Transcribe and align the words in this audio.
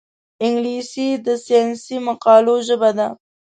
انګلیسي 0.45 1.07
د 1.25 1.27
ساینسي 1.45 1.97
مقالو 2.07 2.55
ژبه 2.67 2.89
ده 2.97 3.07